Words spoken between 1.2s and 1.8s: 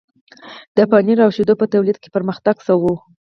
او شیدو په